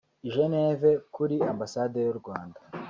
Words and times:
i 0.27 0.29
Geneve 0.35 0.89
kuri 1.15 1.35
Ambassade 1.51 1.97
y’u 2.05 2.15
Rwanda 2.19 2.59